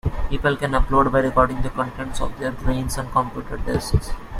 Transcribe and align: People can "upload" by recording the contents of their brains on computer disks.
People 0.31 0.57
can 0.57 0.71
"upload" 0.71 1.11
by 1.11 1.19
recording 1.19 1.61
the 1.61 1.69
contents 1.69 2.21
of 2.21 2.35
their 2.39 2.49
brains 2.51 2.97
on 2.97 3.11
computer 3.11 3.57
disks. 3.57 4.09